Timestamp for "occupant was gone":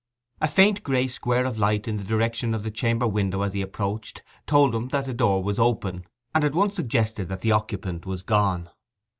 7.51-8.71